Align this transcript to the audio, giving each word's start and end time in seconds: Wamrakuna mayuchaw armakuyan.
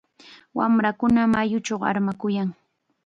Wamrakuna 0.57 1.21
mayuchaw 1.33 1.79
armakuyan. 1.89 2.49